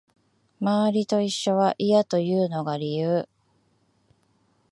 [0.59, 3.27] 周りと一緒は嫌というのが理由